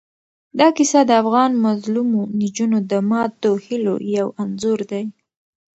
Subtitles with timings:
[0.59, 5.03] دا کیسه د افغان مظلومو نجونو د ماتو هیلو یو انځور دی.